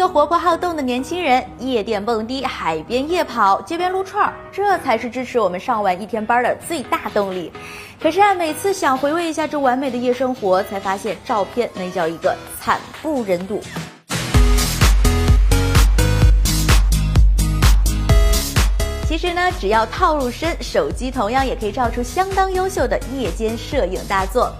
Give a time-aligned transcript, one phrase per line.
[0.00, 7.52] 一个活泼好动的年轻人，夜店蹦迪、海边夜跑、街边撸串，这才是支持我们上完一天班的最大动力。
[8.00, 13.60] 可是啊，每次想回味一下这完美的夜生活，才发现照片那叫一个惨不忍睹。
[19.06, 24.50] 其实呢，只要套路深，手机同样也可以照出相当优秀的夜间摄影大作。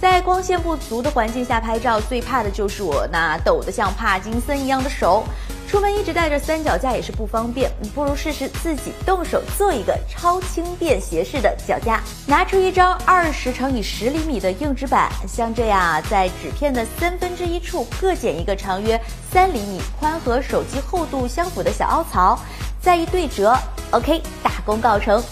[0.00, 5.24] 在光线不足的环境下拍照，最怕的就是我那抖得像帕金森一样的手。
[5.66, 12.00] 出门一直带着三脚架也是不方便，不如试试自己动手做一个超轻便携式的脚架。
[12.26, 18.98] 拿出一张二十乘以十厘米的硬纸板，像这样啊，在纸片的三分之一处各剪一个长约
[19.30, 22.38] 三厘米、宽和手机厚度相符的小凹槽，
[22.80, 23.54] 再一对折
[23.90, 25.22] ，OK，大功告成。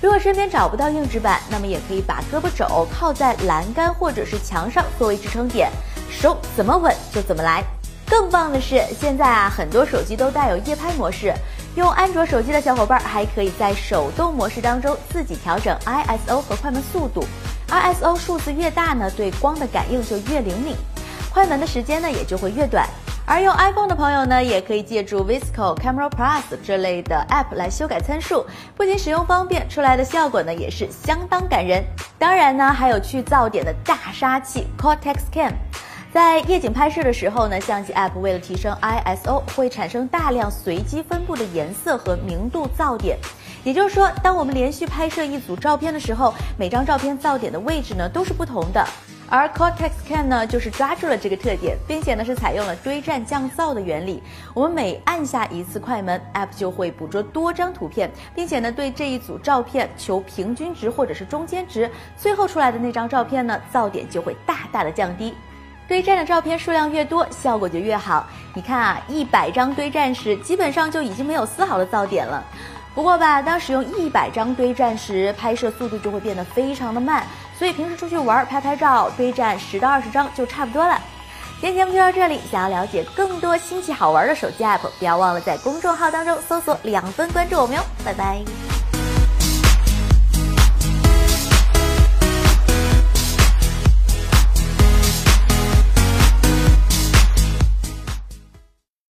[0.00, 5.70] 如果身边找不到硬纸板，那么也可以把胳膊肘靠在栏杆或者是墙上作为支撑点，
[6.10, 7.62] 手怎么稳就怎么来。
[8.08, 11.34] 更棒的是，现在啊，很多手机都带有夜拍模式。
[11.76, 17.22] 用安卓手机的小伙伴还可以在手动模式当中自己调整 ISO 和快门速度。
[17.68, 20.74] ISO 数字越大呢，对光的感应就越灵敏，
[21.30, 22.88] 快门的时间呢也就会越短。
[23.30, 28.44] 而用 iPhone 的朋友呢，也可以借助 Visco Camera Plus 这类的 App 来修改参数，
[28.76, 31.80] 不仅使用方便，出来的效果呢也是相当感人。
[32.18, 35.52] 当然呢，还有去噪点的大杀器 Cortex Cam。
[36.12, 43.16] 在夜景拍摄的时候呢，相机 App 为了提升 ISO，会产生大量随机分布的颜色和明度噪点。
[43.62, 48.84] 也就是说，当我们连续拍摄一组照片的时候，每张照片噪点的位置呢都是不同的。
[49.30, 54.20] 而 Cortex Can 呢，就是抓住了这个特点，并且呢是采用了堆栈降噪的原理。
[54.52, 65.32] 我们每按下一次快门，App 就会捕捉多张图片，并且呢对这一组照片求平均值或者是中间值，最后出来的那张照片呢噪点就会大大的降低。
[65.86, 68.26] 堆栈的照片数量越多，效果就越好。
[68.52, 72.44] 你看啊，一百张堆栈时，基本上就已经没有丝毫的噪点了。
[72.96, 77.24] 不过吧，当使用一百张堆栈时，拍摄速度就会变得非常的慢。
[77.60, 80.98] 所以平时出去玩拍拍照，堆栈十到二十张就差不多了。
[81.60, 87.82] 今天节目就到这里，想要了解更多新奇好玩的手机 app，不要忘了在公众号当中搜索两分关注我们哟。
[88.02, 88.69] 拜拜。